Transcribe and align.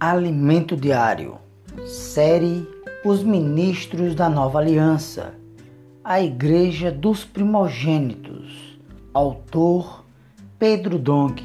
Alimento 0.00 0.76
Diário, 0.76 1.38
série 1.84 2.64
Os 3.04 3.24
Ministros 3.24 4.14
da 4.14 4.30
Nova 4.30 4.60
Aliança, 4.60 5.34
a 6.04 6.20
Igreja 6.22 6.92
dos 6.92 7.24
Primogênitos, 7.24 8.78
autor 9.12 10.04
Pedro 10.56 11.00
Dong. 11.00 11.42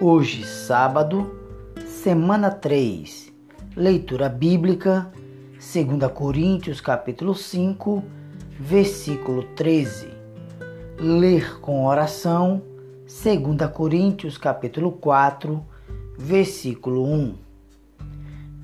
Hoje, 0.00 0.46
sábado, 0.46 1.28
semana 1.84 2.52
3, 2.52 3.32
leitura 3.74 4.28
bíblica, 4.28 5.10
2 5.54 6.12
Coríntios 6.12 6.80
capítulo 6.80 7.34
5, 7.34 8.04
versículo 8.60 9.42
13. 9.56 10.08
Ler 11.00 11.58
com 11.58 11.84
oração, 11.84 12.62
2 13.08 13.72
Coríntios 13.72 14.38
capítulo 14.38 14.92
4, 14.92 15.60
versículo 16.20 17.02
1. 17.04 17.49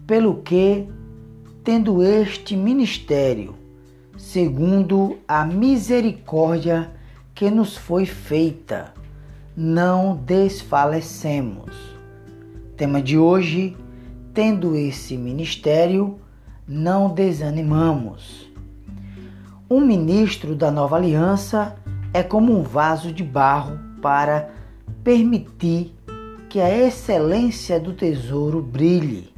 Pelo 0.06 0.37
que, 0.37 0.87
tendo 1.65 2.01
este 2.01 2.56
ministério, 2.56 3.56
segundo 4.16 5.19
a 5.27 5.45
misericórdia 5.45 6.92
que 7.34 7.51
nos 7.51 7.77
foi 7.77 8.06
feita, 8.06 8.95
não 9.56 10.15
desfalecemos. 10.16 11.73
Tema 12.77 13.02
de 13.02 13.19
hoje: 13.19 13.77
tendo 14.32 14.77
esse 14.77 15.16
ministério, 15.16 16.20
não 16.68 17.12
desanimamos. 17.12 18.48
Um 19.68 19.80
ministro 19.80 20.54
da 20.54 20.70
nova 20.70 20.95
aliança 20.95 21.77
é 22.15 22.23
como 22.23 22.57
um 22.57 22.62
vaso 22.62 23.12
de 23.12 23.24
barro 23.24 23.77
para 24.01 24.51
permitir 25.02 25.93
que 26.49 26.60
a 26.60 26.71
excelência 26.71 27.80
do 27.80 27.93
tesouro 27.93 28.62
brilhe. 28.62 29.35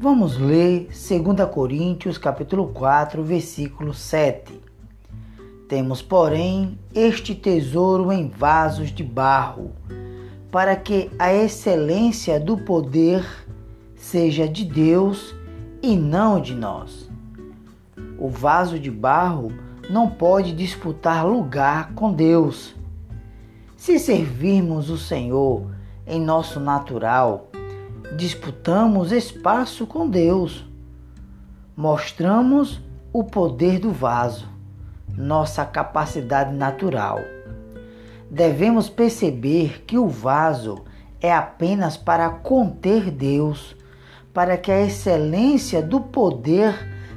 Vamos 0.00 0.38
ler 0.38 0.90
2 0.90 1.50
Coríntios 1.52 2.16
capítulo 2.18 2.68
4, 2.68 3.20
versículo 3.24 3.92
7. 3.92 4.60
Temos, 5.68 6.00
porém, 6.00 6.78
este 6.94 7.34
tesouro 7.34 8.12
em 8.12 8.28
vasos 8.28 8.92
de 8.92 9.02
barro, 9.02 9.72
para 10.52 10.76
que 10.76 11.10
a 11.18 11.34
excelência 11.34 12.38
do 12.38 12.56
poder 12.58 13.26
seja 13.96 14.46
de 14.46 14.64
Deus 14.64 15.34
e 15.82 15.96
não 15.96 16.40
de 16.40 16.54
nós. 16.54 17.10
O 18.20 18.28
vaso 18.28 18.78
de 18.78 18.92
barro 18.92 19.52
não 19.90 20.08
pode 20.08 20.52
disputar 20.52 21.26
lugar 21.26 21.92
com 21.94 22.12
Deus. 22.12 22.72
Se 23.76 23.98
servirmos 23.98 24.90
o 24.90 24.96
Senhor 24.96 25.66
em 26.06 26.20
nosso 26.20 26.60
natural, 26.60 27.47
disputamos 28.16 29.12
espaço 29.12 29.86
com 29.86 30.08
Deus. 30.08 30.64
Mostramos 31.76 32.80
o 33.12 33.22
poder 33.22 33.78
do 33.78 33.92
vaso, 33.92 34.48
nossa 35.16 35.64
capacidade 35.64 36.54
natural. 36.54 37.20
Devemos 38.30 38.88
perceber 38.88 39.84
que 39.86 39.96
o 39.96 40.08
vaso 40.08 40.84
é 41.20 41.32
apenas 41.32 41.96
para 41.96 42.28
conter 42.30 43.10
Deus, 43.10 43.76
para 44.32 44.56
que 44.56 44.70
a 44.70 44.80
excelência 44.80 45.82
do 45.82 46.00
poder 46.00 46.74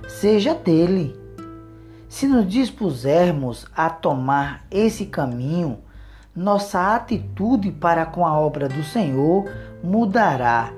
seja 0.08 0.54
dele. 0.54 1.20
Se 2.08 2.28
nos 2.28 2.48
dispusermos 2.48 3.66
a 3.76 3.90
tomar 3.90 4.66
esse 4.70 5.06
caminho, 5.06 5.80
nossa 6.36 6.96
atitude 6.96 7.72
para 7.72 8.06
com 8.06 8.26
a 8.26 8.40
obra 8.40 8.68
do 8.70 8.84
Senhor 8.84 9.50
mudará 9.84 10.72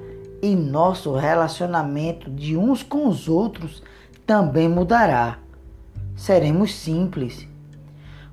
e 0.43 0.57
nosso 0.57 1.15
relacionamento 1.15 2.29
de 2.29 2.57
uns 2.57 2.83
com 2.83 3.07
os 3.07 3.29
outros 3.29 3.81
também 4.27 4.67
mudará. 4.67 5.37
Seremos 6.17 6.75
simples. 6.75 7.47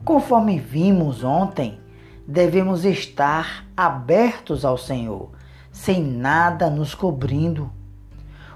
Conforme 0.05 0.59
vimos 0.59 1.23
ontem, 1.23 1.79
devemos 2.27 2.85
estar 2.85 3.65
abertos 3.77 4.65
ao 4.65 4.77
Senhor, 4.77 5.31
sem 5.71 6.03
nada 6.03 6.69
nos 6.69 6.97
cobrindo. 6.97 7.71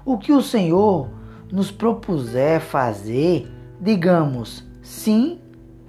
O 0.03 0.17
que 0.17 0.33
o 0.33 0.41
Senhor 0.41 1.07
nos 1.49 1.71
propuser 1.71 2.59
fazer, 2.59 3.49
digamos 3.79 4.65
sim 4.81 5.39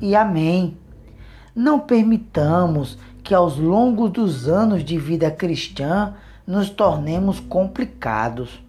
e 0.00 0.14
amém. 0.14 0.78
Não 1.52 1.80
permitamos 1.80 2.96
que 3.24 3.34
aos 3.34 3.58
longos 3.58 4.12
dos 4.12 4.48
anos 4.48 4.84
de 4.84 4.96
vida 4.96 5.32
cristã 5.32 6.14
nos 6.46 6.70
tornemos 6.70 7.40
complicados. 7.40 8.62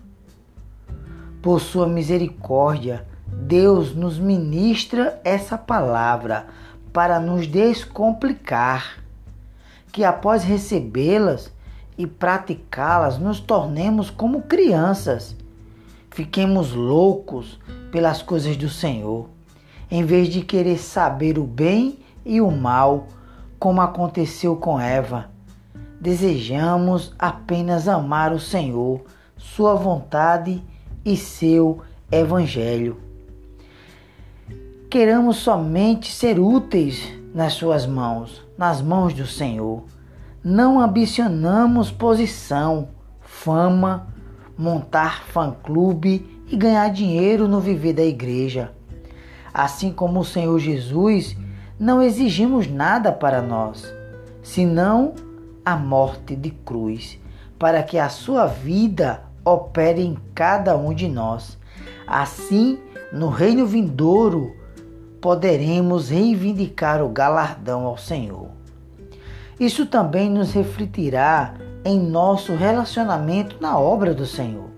Por 1.41 1.61
sua 1.61 1.88
misericórdia, 1.88 3.05
Deus 3.27 3.93
nos 3.93 4.17
ministra 4.17 5.21
essa 5.23 5.57
palavra 5.57 6.47
para 6.91 7.19
nos 7.19 7.45
descomplicar, 7.45 8.97
que 9.91 10.03
após 10.03 10.43
recebê-las 10.43 11.51
e 11.97 12.07
praticá-las, 12.07 13.19
nos 13.19 13.39
tornemos 13.39 14.09
como 14.09 14.44
crianças. 14.44 15.35
Fiquemos 16.09 16.73
loucos 16.73 17.59
pelas 17.91 18.23
coisas 18.23 18.57
do 18.57 18.69
Senhor, 18.69 19.29
em 19.89 20.03
vez 20.03 20.29
de 20.29 20.41
querer 20.41 20.77
saber 20.79 21.38
o 21.38 21.44
bem 21.44 21.99
e 22.25 22.41
o 22.41 22.49
mal, 22.49 23.07
como 23.59 23.81
aconteceu 23.81 24.55
com 24.55 24.79
Eva. 24.79 25.37
Desejamos 26.07 27.13
apenas 27.19 27.85
amar 27.85 28.31
o 28.31 28.40
Senhor, 28.40 29.01
Sua 29.35 29.75
vontade 29.75 30.63
e 31.03 31.18
seu 31.18 31.81
Evangelho. 32.09 32.95
Queremos 34.90 35.35
somente 35.35 36.09
ser 36.09 36.40
úteis 36.40 37.13
nas 37.35 37.56
Suas 37.56 37.85
mãos, 37.85 38.41
nas 38.57 38.81
mãos 38.81 39.13
do 39.13 39.28
Senhor. 39.28 39.84
Não 40.41 40.79
ambicionamos 40.79 41.91
posição, 41.91 42.88
fama, 43.19 44.07
montar 44.57 45.24
fã-clube 45.24 46.25
e 46.47 46.56
ganhar 46.56 46.88
dinheiro 46.88 47.50
no 47.50 47.59
viver 47.59 47.91
da 47.91 48.06
igreja. 48.06 48.72
Assim 49.53 49.91
como 49.91 50.22
o 50.22 50.25
Senhor 50.25 50.57
Jesus 50.57 51.35
não 51.78 52.01
exigimos 52.01 52.66
nada 52.66 53.12
para 53.12 53.41
nós, 53.41 53.94
senão 54.41 55.13
a 55.67 55.75
morte 55.75 56.33
de 56.33 56.50
cruz, 56.50 57.19
para 57.59 57.83
que 57.83 58.00
a 58.00 58.07
sua 58.07 58.45
vida 58.45 59.23
opere 59.44 60.01
em 60.01 60.17
cada 60.33 60.78
um 60.78 60.94
de 60.94 61.09
nós. 61.09 61.57
Assim, 62.07 62.79
no 63.11 63.28
reino 63.28 63.66
vindouro, 63.66 64.56
poderemos 65.19 66.07
reivindicar 66.07 67.03
o 67.03 67.09
galardão 67.09 67.83
ao 67.83 67.97
Senhor. 67.97 68.47
Isso 69.59 69.85
também 69.85 70.29
nos 70.29 70.53
refletirá 70.53 71.56
em 71.83 72.00
nosso 72.00 72.56
relacionamento 72.56 73.57
na 73.59 73.77
obra 73.77 74.13
do 74.13 74.25
Senhor. 74.25 74.69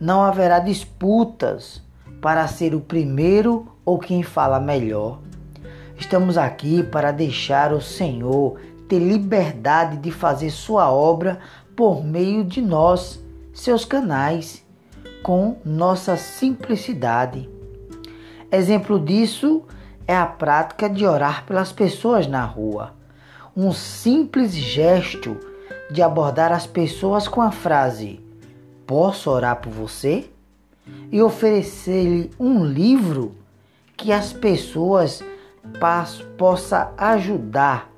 Não 0.00 0.20
haverá 0.20 0.58
disputas 0.58 1.80
para 2.20 2.48
ser 2.48 2.74
o 2.74 2.80
primeiro 2.80 3.68
ou 3.84 4.00
quem 4.00 4.24
fala 4.24 4.58
melhor 4.58 5.20
Estamos 6.02 6.36
aqui 6.36 6.82
para 6.82 7.12
deixar 7.12 7.72
o 7.72 7.80
Senhor 7.80 8.58
ter 8.88 8.98
liberdade 8.98 9.96
de 9.96 10.10
fazer 10.10 10.50
sua 10.50 10.90
obra 10.90 11.40
por 11.74 12.04
meio 12.04 12.44
de 12.44 12.60
nós, 12.60 13.22
seus 13.52 13.84
canais, 13.84 14.64
com 15.22 15.56
nossa 15.64 16.16
simplicidade. 16.16 17.48
Exemplo 18.50 18.98
disso 18.98 19.62
é 20.06 20.16
a 20.16 20.26
prática 20.26 20.88
de 20.90 21.06
orar 21.06 21.46
pelas 21.46 21.72
pessoas 21.72 22.26
na 22.26 22.44
rua. 22.44 22.92
Um 23.56 23.72
simples 23.72 24.52
gesto 24.52 25.38
de 25.90 26.02
abordar 26.02 26.52
as 26.52 26.66
pessoas 26.66 27.28
com 27.28 27.40
a 27.40 27.50
frase: 27.50 28.20
Posso 28.86 29.30
orar 29.30 29.56
por 29.60 29.72
você? 29.72 30.28
E 31.10 31.22
oferecer-lhe 31.22 32.30
um 32.38 32.64
livro 32.64 33.36
que 33.96 34.10
as 34.10 34.32
pessoas 34.32 35.22
possa 36.36 36.92
ajudar 36.96 37.91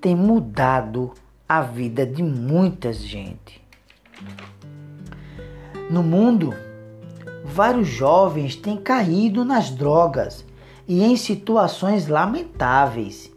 tem 0.00 0.14
mudado 0.14 1.12
a 1.48 1.62
vida 1.62 2.04
de 2.04 2.22
muita 2.22 2.92
gente. 2.92 3.64
No 5.90 6.02
mundo, 6.02 6.54
vários 7.44 7.88
jovens 7.88 8.56
têm 8.56 8.76
caído 8.76 9.44
nas 9.44 9.70
drogas 9.70 10.44
e 10.88 11.02
em 11.02 11.16
situações 11.16 12.08
lamentáveis 12.08 13.32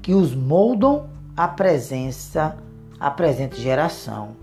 que 0.00 0.12
os 0.12 0.34
moldam 0.34 1.08
à 1.36 1.46
presença 1.46 2.56
à 2.98 3.10
presente 3.10 3.60
geração. 3.60 4.36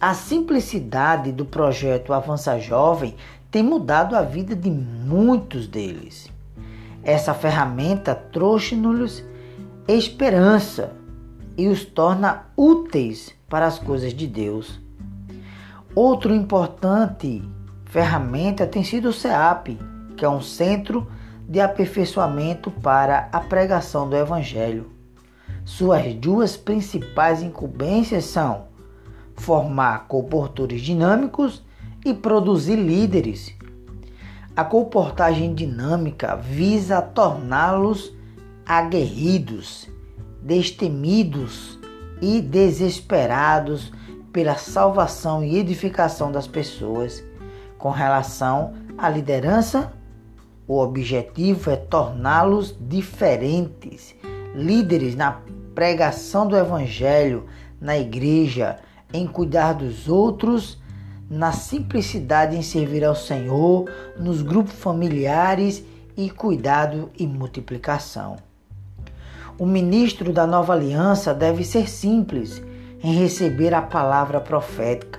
A 0.00 0.14
simplicidade 0.14 1.32
do 1.32 1.44
projeto 1.44 2.12
Avança 2.12 2.58
Jovem 2.58 3.14
tem 3.50 3.62
mudado 3.62 4.14
a 4.14 4.22
vida 4.22 4.54
de 4.54 4.70
muitos 4.70 5.66
deles. 5.66 6.30
Essa 7.02 7.34
ferramenta 7.34 8.14
trouxe-nos 8.14 9.24
esperança 9.88 10.92
e 11.56 11.66
os 11.66 11.84
torna 11.84 12.44
úteis 12.56 13.34
para 13.48 13.66
as 13.66 13.78
coisas 13.78 14.12
de 14.12 14.26
Deus. 14.26 14.78
Outro 15.94 16.34
importante 16.34 17.42
ferramenta 17.86 18.66
tem 18.66 18.84
sido 18.84 19.08
o 19.08 19.12
CEAP, 19.12 19.78
que 20.16 20.24
é 20.24 20.28
um 20.28 20.42
centro 20.42 21.10
de 21.48 21.58
aperfeiçoamento 21.58 22.70
para 22.70 23.30
a 23.32 23.40
pregação 23.40 24.08
do 24.08 24.14
Evangelho. 24.14 24.92
Suas 25.64 26.14
duas 26.14 26.56
principais 26.56 27.42
incumbências 27.42 28.24
são 28.24 28.66
formar 29.36 30.06
comportores 30.06 30.82
dinâmicos 30.82 31.64
e 32.04 32.12
produzir 32.12 32.76
líderes. 32.76 33.54
A 34.54 34.64
comportagem 34.64 35.54
dinâmica 35.54 36.36
visa 36.36 37.00
torná-los 37.00 38.17
aguerridos, 38.68 39.88
destemidos 40.42 41.78
e 42.20 42.42
desesperados 42.42 43.90
pela 44.30 44.56
salvação 44.56 45.42
e 45.42 45.56
edificação 45.56 46.30
das 46.30 46.46
pessoas. 46.46 47.24
Com 47.78 47.90
relação 47.90 48.74
à 48.98 49.08
liderança, 49.08 49.90
o 50.66 50.78
objetivo 50.78 51.70
é 51.70 51.76
torná-los 51.76 52.76
diferentes, 52.78 54.14
líderes 54.54 55.16
na 55.16 55.40
pregação 55.74 56.46
do 56.46 56.54
Evangelho, 56.54 57.46
na 57.80 57.96
igreja, 57.96 58.76
em 59.14 59.26
cuidar 59.26 59.72
dos 59.72 60.08
outros, 60.08 60.78
na 61.30 61.52
simplicidade 61.52 62.54
em 62.54 62.62
servir 62.62 63.02
ao 63.02 63.14
Senhor, 63.14 63.90
nos 64.18 64.42
grupos 64.42 64.74
familiares 64.74 65.82
e 66.14 66.28
cuidado 66.28 67.10
e 67.18 67.26
multiplicação. 67.26 68.47
O 69.58 69.66
ministro 69.66 70.32
da 70.32 70.46
nova 70.46 70.72
aliança 70.72 71.34
deve 71.34 71.64
ser 71.64 71.90
simples 71.90 72.62
em 73.02 73.12
receber 73.14 73.74
a 73.74 73.82
palavra 73.82 74.40
profética. 74.40 75.18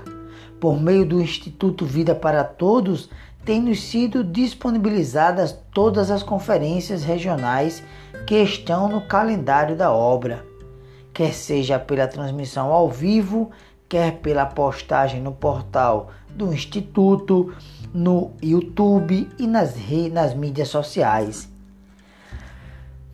Por 0.62 0.80
meio 0.80 1.06
do 1.06 1.20
Instituto 1.20 1.86
Vida 1.86 2.16
para 2.16 2.46
Todos, 2.46 3.10
têm-nos 3.44 3.82
sido 3.82 4.24
disponibilizadas 4.24 5.54
todas 5.74 6.10
as 6.10 6.24
conferências 6.24 7.04
regionais 7.04 7.84
que 8.26 8.42
estão 8.42 8.88
no 8.88 9.02
calendário 9.02 9.76
da 9.76 9.92
obra, 9.92 10.46
quer 11.14 11.34
seja 11.34 11.78
pela 11.78 12.08
transmissão 12.08 12.72
ao 12.72 12.90
vivo, 12.90 13.52
quer 13.90 14.20
pela 14.20 14.46
postagem 14.46 15.22
no 15.22 15.34
portal 15.34 16.12
do 16.30 16.54
Instituto, 16.54 17.54
no 17.94 18.32
YouTube 18.42 19.28
e 19.38 19.46
nas, 19.46 19.76
nas 20.14 20.34
mídias 20.34 20.70
sociais. 20.70 21.59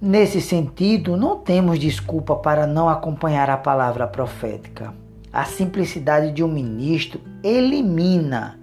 Nesse 0.02 0.42
sentido, 0.42 1.16
não 1.16 1.40
temos 1.40 1.80
desculpa 1.80 2.36
para 2.36 2.68
não 2.68 2.90
acompanhar 2.90 3.50
a 3.50 3.56
palavra 3.56 4.06
profética. 4.06 4.94
A 5.32 5.46
simplicidade 5.46 6.34
de 6.34 6.44
um 6.44 6.50
ministro 6.50 7.22
elimina 7.42 8.60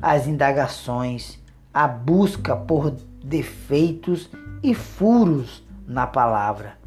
as 0.00 0.28
indagações, 0.28 1.40
a 1.74 1.88
busca 1.88 2.54
por 2.54 2.94
defeitos 3.22 4.30
e 4.62 4.74
furos 4.74 5.64
na 5.88 6.06
palavra. 6.06 6.78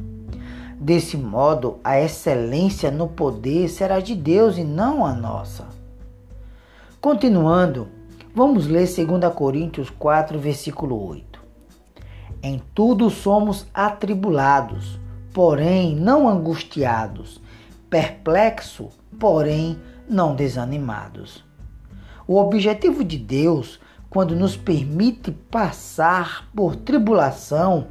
Desse 0.79 1.17
modo, 1.17 1.77
a 1.83 1.99
excelência 1.99 2.89
no 2.89 3.09
poder 3.09 3.67
será 3.67 3.99
de 3.99 4.15
Deus 4.15 4.57
e 4.57 4.63
não 4.63 5.05
a 5.05 5.13
nossa. 5.13 5.67
Continuando, 7.01 7.89
vamos 8.33 8.65
ler 8.65 8.87
2 8.87 9.33
Coríntios 9.35 9.89
4, 9.89 10.39
versículo 10.39 11.05
8. 11.05 11.28
Em 12.41 12.61
tudo 12.73 13.09
somos 13.09 13.67
atribulados, 13.73 14.97
porém 15.33 15.95
não 15.95 16.27
angustiados, 16.27 17.41
perplexos, 17.89 18.93
porém 19.19 19.77
não 20.07 20.35
desanimados. 20.35 21.43
O 22.25 22.37
objetivo 22.37 23.03
de 23.03 23.17
Deus, 23.17 23.79
quando 24.09 24.35
nos 24.35 24.55
permite 24.55 25.31
passar 25.31 26.47
por 26.55 26.75
tribulação, 26.75 27.87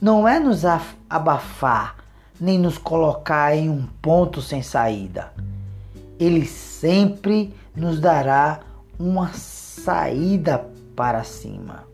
não 0.00 0.26
é 0.26 0.40
nos 0.40 0.64
abafar, 1.08 1.96
nem 2.40 2.58
nos 2.58 2.78
colocar 2.78 3.54
em 3.54 3.68
um 3.68 3.86
ponto 4.00 4.40
sem 4.40 4.62
saída. 4.62 5.32
Ele 6.18 6.46
sempre 6.46 7.54
nos 7.76 8.00
dará 8.00 8.60
uma 8.98 9.28
saída 9.32 10.64
para 10.96 11.22
cima. 11.24 11.93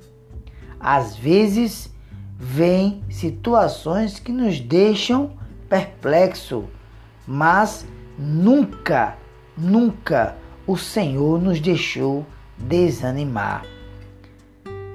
Às 0.80 1.14
vezes, 1.14 1.94
vem 2.38 3.04
situações 3.10 4.18
que 4.18 4.32
nos 4.32 4.58
deixam 4.58 5.32
perplexo, 5.68 6.64
mas 7.26 7.86
nunca, 8.18 9.18
nunca 9.56 10.36
o 10.66 10.78
Senhor 10.78 11.38
nos 11.38 11.60
deixou 11.60 12.24
desanimar. 12.56 13.64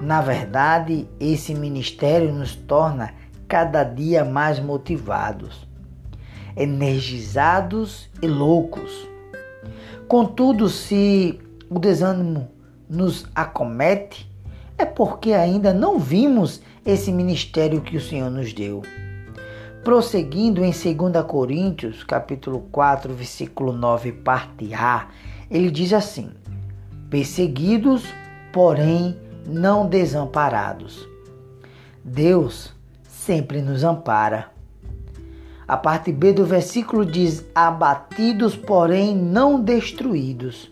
Na 0.01 0.21
verdade, 0.21 1.07
esse 1.19 1.53
ministério 1.53 2.33
nos 2.33 2.55
torna 2.55 3.13
cada 3.47 3.83
dia 3.83 4.25
mais 4.25 4.59
motivados, 4.59 5.67
energizados 6.57 8.09
e 8.21 8.27
loucos. 8.27 9.07
Contudo, 10.07 10.67
se 10.67 11.39
o 11.69 11.79
desânimo 11.79 12.49
nos 12.89 13.25
acomete, 13.35 14.29
é 14.77 14.85
porque 14.85 15.33
ainda 15.33 15.73
não 15.73 15.97
vimos 15.99 16.61
esse 16.85 17.11
ministério 17.11 17.81
que 17.81 17.97
o 17.97 18.01
Senhor 18.01 18.29
nos 18.29 18.53
deu. 18.53 18.81
Prosseguindo 19.83 20.63
em 20.63 20.71
2 20.71 21.25
Coríntios, 21.27 22.03
capítulo 22.03 22.67
4, 22.71 23.13
versículo 23.13 23.71
9, 23.71 24.11
parte 24.11 24.73
A, 24.73 25.07
ele 25.49 25.71
diz 25.71 25.93
assim: 25.93 26.31
Perseguidos, 27.09 28.03
porém 28.51 29.15
não 29.45 29.87
desamparados. 29.87 31.07
Deus 32.03 32.73
sempre 33.03 33.61
nos 33.61 33.83
ampara. 33.83 34.51
A 35.67 35.77
parte 35.77 36.11
B 36.11 36.33
do 36.33 36.45
versículo 36.45 37.05
diz: 37.05 37.45
abatidos, 37.53 38.55
porém 38.55 39.15
não 39.15 39.61
destruídos. 39.61 40.71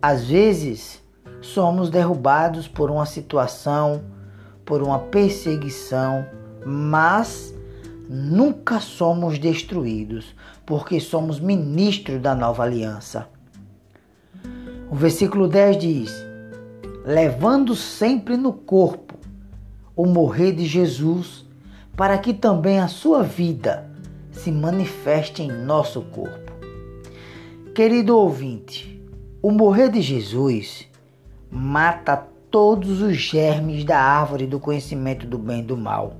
Às 0.00 0.24
vezes, 0.24 1.03
somos 1.44 1.90
derrubados 1.90 2.66
por 2.66 2.90
uma 2.90 3.04
situação, 3.04 4.02
por 4.64 4.82
uma 4.82 4.98
perseguição, 4.98 6.24
mas 6.64 7.54
nunca 8.08 8.80
somos 8.80 9.38
destruídos, 9.38 10.34
porque 10.64 10.98
somos 10.98 11.38
ministros 11.38 12.20
da 12.20 12.34
nova 12.34 12.62
aliança. 12.62 13.28
O 14.90 14.94
versículo 14.94 15.46
10 15.46 15.78
diz: 15.78 16.12
levando 17.04 17.76
sempre 17.76 18.36
no 18.36 18.52
corpo 18.52 19.14
o 19.94 20.06
morrer 20.06 20.52
de 20.52 20.64
Jesus, 20.64 21.44
para 21.94 22.16
que 22.18 22.32
também 22.32 22.80
a 22.80 22.88
sua 22.88 23.22
vida 23.22 23.88
se 24.32 24.50
manifeste 24.50 25.42
em 25.42 25.52
nosso 25.52 26.00
corpo. 26.02 26.52
Querido 27.74 28.16
ouvinte, 28.16 29.00
o 29.42 29.50
morrer 29.50 29.90
de 29.90 30.00
Jesus 30.00 30.88
mata 31.54 32.26
todos 32.50 33.00
os 33.00 33.16
germes 33.16 33.84
da 33.84 33.98
árvore 33.98 34.44
do 34.44 34.58
conhecimento 34.58 35.24
do 35.24 35.38
bem 35.38 35.60
e 35.60 35.62
do 35.62 35.76
mal, 35.76 36.14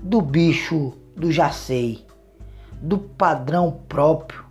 do 0.00 0.20
bicho 0.20 0.92
do 1.16 1.32
jacei, 1.32 2.06
do 2.80 2.96
padrão 2.96 3.80
próprio, 3.88 4.44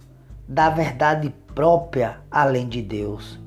da 0.45 0.69
verdade 0.69 1.33
própria 1.55 2.17
além 2.29 2.67
de 2.67 2.81
Deus. 2.81 3.39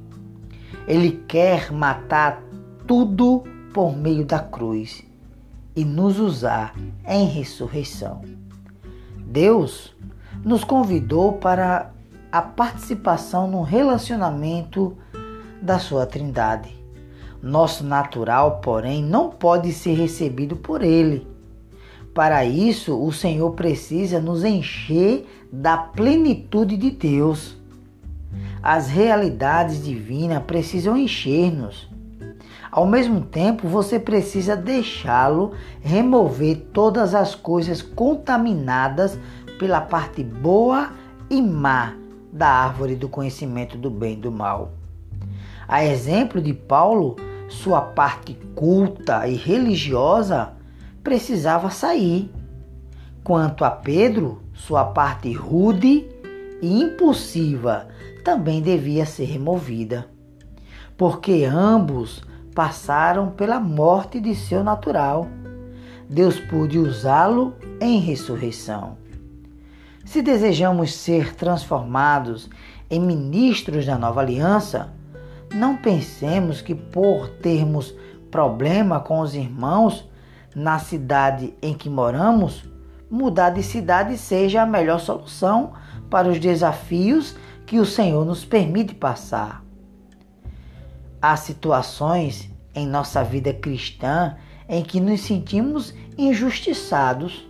Ele 0.88 1.22
quer 1.28 1.70
matar 1.70 2.42
tudo 2.86 3.44
por 3.74 3.94
meio 3.94 4.24
da 4.24 4.38
cruz 4.38 5.04
e 5.76 5.84
nos 5.84 6.18
usar 6.18 6.74
em 7.06 7.26
ressurreição. 7.26 8.22
Deus 9.18 9.94
nos 10.42 10.64
convidou 10.64 11.34
para 11.34 11.92
a 12.30 12.40
participação 12.40 13.50
no 13.50 13.62
relacionamento 13.62 14.96
da 15.62 15.78
sua 15.78 16.04
Trindade. 16.04 16.74
Nosso 17.40 17.84
natural, 17.84 18.60
porém, 18.60 19.02
não 19.02 19.30
pode 19.30 19.72
ser 19.72 19.94
recebido 19.94 20.56
por 20.56 20.82
Ele. 20.82 21.26
Para 22.12 22.44
isso, 22.44 23.00
o 23.00 23.12
Senhor 23.12 23.52
precisa 23.52 24.20
nos 24.20 24.44
encher 24.44 25.26
da 25.50 25.76
plenitude 25.76 26.76
de 26.76 26.90
Deus. 26.90 27.56
As 28.62 28.88
realidades 28.88 29.82
divinas 29.82 30.42
precisam 30.42 30.96
encher-nos. 30.96 31.88
Ao 32.70 32.86
mesmo 32.86 33.20
tempo, 33.20 33.68
você 33.68 33.98
precisa 33.98 34.56
deixá-lo 34.56 35.52
remover 35.80 36.68
todas 36.72 37.14
as 37.14 37.34
coisas 37.34 37.82
contaminadas 37.82 39.18
pela 39.58 39.80
parte 39.80 40.24
boa 40.24 40.90
e 41.30 41.40
má 41.40 41.94
da 42.32 42.48
árvore 42.48 42.94
do 42.94 43.08
conhecimento 43.08 43.76
do 43.76 43.90
bem 43.90 44.14
e 44.14 44.16
do 44.16 44.32
mal. 44.32 44.81
A 45.66 45.84
exemplo 45.84 46.40
de 46.40 46.52
Paulo, 46.52 47.16
sua 47.48 47.80
parte 47.80 48.34
culta 48.54 49.26
e 49.28 49.34
religiosa 49.34 50.52
precisava 51.02 51.70
sair. 51.70 52.30
Quanto 53.22 53.64
a 53.64 53.70
Pedro, 53.70 54.42
sua 54.52 54.84
parte 54.84 55.32
rude 55.32 56.06
e 56.60 56.82
impulsiva 56.82 57.88
também 58.24 58.62
devia 58.62 59.04
ser 59.04 59.24
removida, 59.24 60.06
porque 60.96 61.44
ambos 61.44 62.22
passaram 62.54 63.30
pela 63.30 63.58
morte 63.58 64.20
de 64.20 64.34
seu 64.34 64.62
natural. 64.62 65.28
Deus 66.08 66.38
pôde 66.38 66.78
usá-lo 66.78 67.54
em 67.80 67.98
ressurreição. 67.98 68.96
Se 70.04 70.20
desejamos 70.20 70.94
ser 70.94 71.34
transformados 71.34 72.50
em 72.90 73.00
ministros 73.00 73.86
da 73.86 73.96
nova 73.96 74.20
aliança, 74.20 74.92
não 75.54 75.76
pensemos 75.76 76.60
que 76.60 76.74
por 76.74 77.28
termos 77.28 77.94
problema 78.30 79.00
com 79.00 79.20
os 79.20 79.34
irmãos 79.34 80.08
na 80.54 80.78
cidade 80.78 81.54
em 81.62 81.74
que 81.74 81.88
moramos, 81.88 82.64
mudar 83.10 83.50
de 83.50 83.62
cidade 83.62 84.16
seja 84.16 84.62
a 84.62 84.66
melhor 84.66 84.98
solução 84.98 85.72
para 86.10 86.28
os 86.28 86.38
desafios 86.38 87.36
que 87.66 87.78
o 87.78 87.86
Senhor 87.86 88.24
nos 88.24 88.44
permite 88.44 88.94
passar. 88.94 89.62
Há 91.20 91.36
situações 91.36 92.50
em 92.74 92.86
nossa 92.86 93.22
vida 93.22 93.52
cristã 93.52 94.36
em 94.68 94.82
que 94.82 95.00
nos 95.00 95.20
sentimos 95.20 95.94
injustiçados 96.16 97.46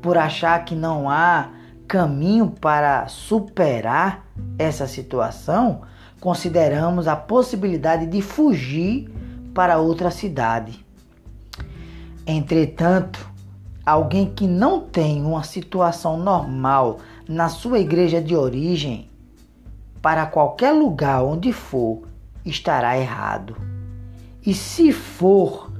por 0.00 0.18
achar 0.18 0.64
que 0.64 0.74
não 0.74 1.08
há 1.08 1.50
caminho 1.88 2.50
para 2.50 3.08
superar 3.08 4.26
essa 4.58 4.86
situação, 4.86 5.82
consideramos 6.26 7.06
a 7.06 7.14
possibilidade 7.14 8.04
de 8.04 8.20
fugir 8.20 9.08
para 9.54 9.78
outra 9.78 10.10
cidade. 10.10 10.84
Entretanto, 12.26 13.30
alguém 13.86 14.34
que 14.34 14.44
não 14.44 14.80
tem 14.80 15.24
uma 15.24 15.44
situação 15.44 16.18
normal 16.18 16.98
na 17.28 17.48
sua 17.48 17.78
igreja 17.78 18.20
de 18.20 18.34
origem, 18.34 19.08
para 20.02 20.26
qualquer 20.26 20.72
lugar 20.72 21.22
onde 21.22 21.52
for, 21.52 22.08
estará 22.44 22.98
errado. 22.98 23.56
E 24.44 24.52
se 24.52 24.90
for 24.90 25.70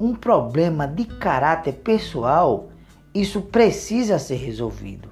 um 0.00 0.12
problema 0.12 0.88
de 0.88 1.04
caráter 1.04 1.74
pessoal, 1.74 2.68
isso 3.14 3.42
precisa 3.42 4.18
ser 4.18 4.38
resolvido. 4.38 5.08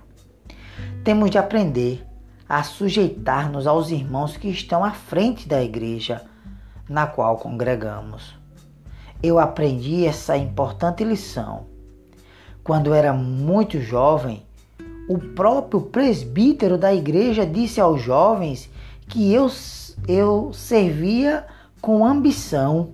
Temos 1.05 1.31
de 1.31 1.38
aprender 1.38 2.05
a 2.48 2.62
sujeitar-nos 2.62 3.66
aos 3.66 3.90
irmãos 3.90 4.36
que 4.36 4.48
estão 4.48 4.84
à 4.84 4.92
frente 4.92 5.48
da 5.48 5.62
igreja 5.62 6.24
na 6.88 7.06
qual 7.06 7.38
congregamos. 7.38 8.34
Eu 9.22 9.38
aprendi 9.38 10.04
essa 10.06 10.36
importante 10.36 11.02
lição. 11.02 11.66
Quando 12.62 12.94
era 12.94 13.12
muito 13.12 13.80
jovem, 13.80 14.44
o 15.08 15.18
próprio 15.18 15.80
presbítero 15.80 16.76
da 16.76 16.92
igreja 16.94 17.46
disse 17.46 17.80
aos 17.80 18.02
jovens 18.02 18.68
que 19.08 19.32
eu, 19.32 19.50
eu 20.08 20.52
servia 20.52 21.46
com 21.80 22.04
ambição. 22.04 22.90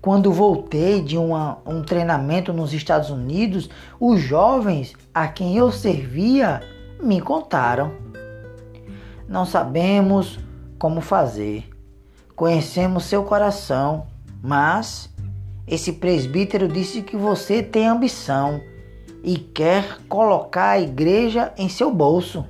Quando 0.00 0.32
voltei 0.32 1.02
de 1.02 1.18
uma, 1.18 1.58
um 1.66 1.82
treinamento 1.82 2.52
nos 2.52 2.72
Estados 2.72 3.10
Unidos, 3.10 3.68
os 3.98 4.20
jovens 4.20 4.94
a 5.12 5.26
quem 5.26 5.56
eu 5.56 5.72
servia 5.72 6.60
me 7.02 7.20
contaram. 7.20 7.92
Não 9.28 9.44
sabemos 9.44 10.38
como 10.78 11.02
fazer, 11.02 11.68
conhecemos 12.34 13.04
seu 13.04 13.22
coração, 13.24 14.06
mas 14.42 15.10
esse 15.66 15.92
presbítero 15.92 16.66
disse 16.66 17.02
que 17.02 17.16
você 17.16 17.62
tem 17.62 17.86
ambição 17.86 18.58
e 19.22 19.36
quer 19.36 19.98
colocar 20.08 20.70
a 20.70 20.80
igreja 20.80 21.52
em 21.58 21.68
seu 21.68 21.92
bolso. 21.92 22.46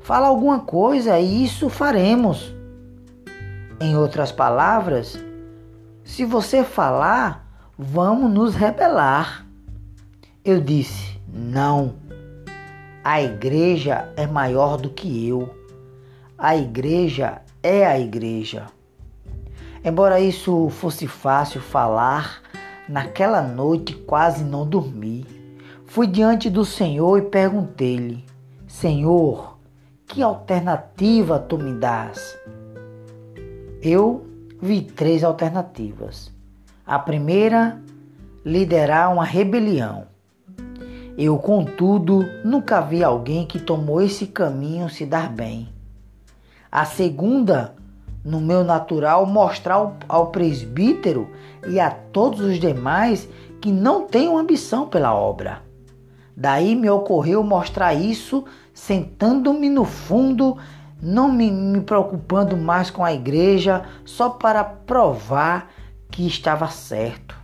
Fala 0.00 0.26
alguma 0.26 0.60
coisa 0.60 1.18
e 1.20 1.44
isso 1.44 1.68
faremos. 1.68 2.52
Em 3.80 3.96
outras 3.96 4.32
palavras, 4.32 5.16
se 6.02 6.24
você 6.24 6.64
falar, 6.64 7.46
vamos 7.78 8.32
nos 8.32 8.54
rebelar. 8.54 9.46
Eu 10.44 10.60
disse: 10.60 11.20
não. 11.28 11.94
A 13.04 13.22
igreja 13.22 14.12
é 14.16 14.26
maior 14.26 14.76
do 14.76 14.90
que 14.90 15.28
eu. 15.28 15.57
A 16.40 16.56
igreja 16.56 17.42
é 17.60 17.84
a 17.84 17.98
igreja. 17.98 18.66
Embora 19.84 20.20
isso 20.20 20.68
fosse 20.68 21.08
fácil 21.08 21.60
falar, 21.60 22.40
naquela 22.88 23.42
noite 23.42 23.92
quase 23.92 24.44
não 24.44 24.64
dormi. 24.64 25.26
Fui 25.84 26.06
diante 26.06 26.48
do 26.48 26.64
Senhor 26.64 27.18
e 27.18 27.22
perguntei-lhe: 27.22 28.24
Senhor, 28.68 29.58
que 30.06 30.22
alternativa 30.22 31.40
tu 31.40 31.58
me 31.58 31.72
dás? 31.72 32.38
Eu 33.82 34.24
vi 34.62 34.82
três 34.82 35.24
alternativas. 35.24 36.32
A 36.86 37.00
primeira, 37.00 37.82
liderar 38.44 39.12
uma 39.12 39.24
rebelião. 39.24 40.06
Eu, 41.16 41.36
contudo, 41.36 42.24
nunca 42.44 42.80
vi 42.80 43.02
alguém 43.02 43.44
que 43.44 43.58
tomou 43.58 44.00
esse 44.00 44.24
caminho 44.24 44.88
se 44.88 45.04
dar 45.04 45.28
bem. 45.28 45.76
A 46.70 46.84
segunda, 46.84 47.74
no 48.24 48.40
meu 48.40 48.62
natural, 48.62 49.26
mostrar 49.26 49.96
ao 50.08 50.26
presbítero 50.28 51.28
e 51.66 51.80
a 51.80 51.90
todos 51.90 52.40
os 52.40 52.58
demais 52.58 53.28
que 53.60 53.72
não 53.72 54.06
tenho 54.06 54.36
ambição 54.36 54.86
pela 54.86 55.14
obra. 55.14 55.62
Daí 56.36 56.76
me 56.76 56.88
ocorreu 56.88 57.42
mostrar 57.42 57.94
isso 57.94 58.44
sentando-me 58.72 59.68
no 59.68 59.84
fundo 59.84 60.56
não 61.00 61.30
me, 61.30 61.50
me 61.50 61.80
preocupando 61.80 62.56
mais 62.56 62.90
com 62.90 63.04
a 63.04 63.12
igreja 63.12 63.84
só 64.04 64.28
para 64.30 64.64
provar 64.64 65.70
que 66.10 66.26
estava 66.26 66.68
certo. 66.68 67.36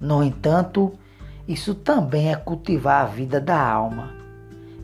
No 0.00 0.22
entanto, 0.22 0.92
isso 1.46 1.74
também 1.74 2.32
é 2.32 2.36
cultivar 2.36 3.02
a 3.02 3.06
vida 3.06 3.40
da 3.40 3.60
alma. 3.60 4.14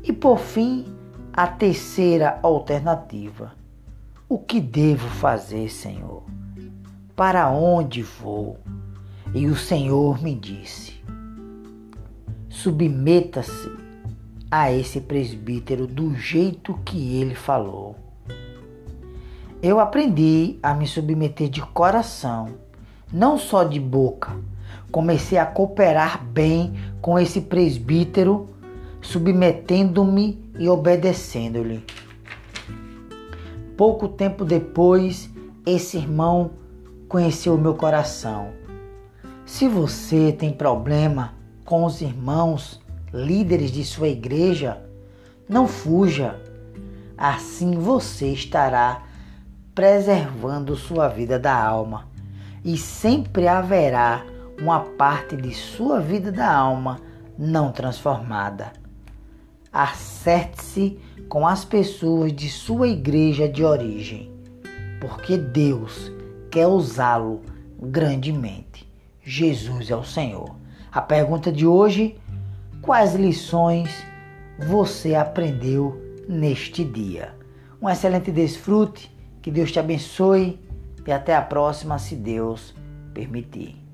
E 0.03 0.13
por 0.13 0.39
fim, 0.39 0.85
a 1.37 1.47
terceira 1.47 2.39
alternativa. 2.43 3.53
O 4.27 4.39
que 4.39 4.59
devo 4.59 5.07
fazer, 5.07 5.69
Senhor? 5.69 6.23
Para 7.15 7.51
onde 7.51 8.03
vou? 8.03 8.59
E 9.35 9.47
o 9.47 9.55
Senhor 9.55 10.23
me 10.23 10.35
disse: 10.35 10.95
submeta-se 12.49 13.71
a 14.51 14.73
esse 14.73 14.99
presbítero 14.99 15.87
do 15.87 16.15
jeito 16.15 16.73
que 16.87 17.17
ele 17.21 17.35
falou. 17.35 17.97
Eu 19.63 19.79
aprendi 19.79 20.59
a 20.63 20.73
me 20.73 20.87
submeter 20.87 21.51
de 21.51 21.61
coração, 21.61 22.55
não 23.13 23.37
só 23.37 23.63
de 23.63 23.79
boca. 23.79 24.35
Comecei 24.91 25.37
a 25.37 25.45
cooperar 25.45 26.25
bem 26.25 26.73
com 27.03 27.19
esse 27.19 27.43
presbítero, 27.43 28.49
submetendo-me 29.03 30.46
e 30.59 30.69
obedecendo-lhe. 30.69 31.85
Pouco 33.77 34.09
tempo 34.09 34.45
depois, 34.45 35.31
esse 35.65 35.97
irmão 35.97 36.53
conheceu 37.09 37.55
o 37.55 37.59
meu 37.59 37.75
coração. 37.75 38.53
Se 39.45 39.69
você 39.69 40.33
tem 40.33 40.53
problema 40.53 41.35
com 41.65 41.85
os 41.85 42.01
irmãos, 42.01 42.81
líderes 43.13 43.71
de 43.71 43.85
sua 43.85 44.09
igreja, 44.09 44.83
não 45.49 45.69
fuja. 45.69 46.41
Assim 47.17 47.73
você 47.79 48.33
estará 48.33 49.03
preservando 49.75 50.75
sua 50.75 51.09
vida 51.09 51.39
da 51.39 51.55
alma 51.55 52.09
e 52.65 52.77
sempre 52.77 53.47
haverá 53.47 54.25
uma 54.61 54.81
parte 54.81 55.37
de 55.37 55.55
sua 55.55 56.01
vida 56.01 56.33
da 56.33 56.51
alma 56.51 56.99
não 57.39 57.71
transformada. 57.71 58.73
Acerte-se 59.77 60.99
com 61.29 61.47
as 61.47 61.63
pessoas 61.63 62.33
de 62.33 62.49
sua 62.49 62.89
igreja 62.89 63.47
de 63.47 63.63
origem, 63.63 64.33
porque 64.99 65.37
Deus 65.37 66.11
quer 66.51 66.67
usá-lo 66.67 67.43
grandemente. 67.79 68.91
Jesus 69.23 69.91
é 69.91 69.95
o 69.95 70.03
Senhor. 70.03 70.57
A 70.91 71.03
pergunta 71.03 71.53
de 71.53 71.67
hoje 71.67 72.17
quais 72.81 73.15
lições 73.15 73.91
você 74.67 75.15
aprendeu 75.15 76.01
neste 76.27 76.83
dia. 76.83 77.35
Um 77.79 77.91
excelente 77.91 78.33
desfrute, 78.33 79.15
que 79.43 79.51
Deus 79.51 79.71
te 79.71 79.79
abençoe 79.79 80.59
e 81.07 81.13
até 81.13 81.37
a 81.37 81.43
próxima, 81.43 81.99
se 81.99 82.17
Deus 82.17 82.75
permitir. 83.13 83.86